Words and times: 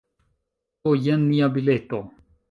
Do, 0.87 0.93
jen 1.07 1.21
nia 1.33 1.49
bileto. 1.59 2.01